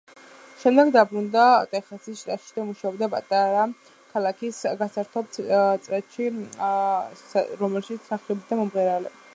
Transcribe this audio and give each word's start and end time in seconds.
შემდეგ 0.61 0.87
დაბრუნდა 0.93 1.43
ტეხასის 1.73 2.21
შტატში 2.21 2.55
და 2.55 2.65
მუშაობდა 2.69 3.09
პატარა 3.17 3.67
ქალაქის 4.15 4.63
გასართობ 4.81 5.31
წრეში, 5.37 6.33
როგორც 7.63 7.95
მსახიობი 8.01 8.53
და 8.53 8.61
მომღერალი. 8.65 9.17